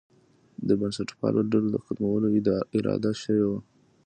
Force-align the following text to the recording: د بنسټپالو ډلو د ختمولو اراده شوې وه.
د 0.67 0.69
بنسټپالو 0.79 1.41
ډلو 1.51 1.69
د 1.73 1.77
ختمولو 1.85 2.27
اراده 2.77 3.11
شوې 3.21 3.43
وه. 3.49 3.59